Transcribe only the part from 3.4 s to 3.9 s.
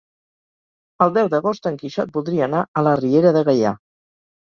de Gaià.